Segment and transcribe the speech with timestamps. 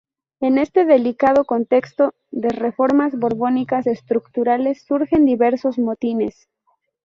[0.39, 6.49] En este delicado contexto de reformas borbónicas estructurales surgen diversos motines.